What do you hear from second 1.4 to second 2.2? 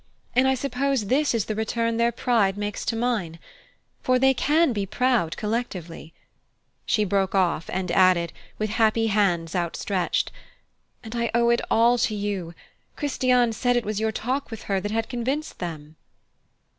the return their